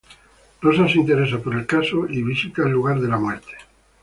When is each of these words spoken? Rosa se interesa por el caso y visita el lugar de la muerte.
Rosa 0.63 0.87
se 0.87 0.97
interesa 0.97 1.37
por 1.37 1.53
el 1.53 1.67
caso 1.67 2.07
y 2.09 2.23
visita 2.23 2.63
el 2.63 2.71
lugar 2.71 2.99
de 2.99 3.07
la 3.07 3.19
muerte. 3.19 3.53